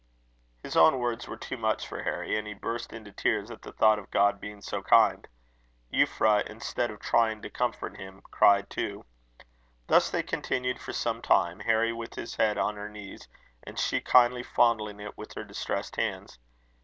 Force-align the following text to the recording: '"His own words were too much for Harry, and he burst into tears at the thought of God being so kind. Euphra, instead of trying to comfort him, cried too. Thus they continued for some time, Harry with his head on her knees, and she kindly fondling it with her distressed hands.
'"His 0.63 0.75
own 0.75 0.97
words 0.97 1.27
were 1.27 1.37
too 1.37 1.57
much 1.57 1.85
for 1.87 2.01
Harry, 2.01 2.35
and 2.35 2.47
he 2.47 2.55
burst 2.55 2.91
into 2.91 3.11
tears 3.11 3.51
at 3.51 3.61
the 3.61 3.71
thought 3.71 3.99
of 3.99 4.09
God 4.09 4.41
being 4.41 4.59
so 4.63 4.81
kind. 4.81 5.27
Euphra, 5.93 6.43
instead 6.47 6.89
of 6.89 6.99
trying 6.99 7.43
to 7.43 7.51
comfort 7.51 7.97
him, 7.99 8.21
cried 8.31 8.67
too. 8.67 9.05
Thus 9.85 10.09
they 10.09 10.23
continued 10.23 10.79
for 10.79 10.91
some 10.93 11.21
time, 11.21 11.59
Harry 11.59 11.93
with 11.93 12.15
his 12.15 12.33
head 12.37 12.57
on 12.57 12.77
her 12.77 12.89
knees, 12.89 13.27
and 13.61 13.77
she 13.77 14.01
kindly 14.01 14.41
fondling 14.41 14.99
it 14.99 15.15
with 15.19 15.33
her 15.35 15.43
distressed 15.43 15.97
hands. 15.97 16.39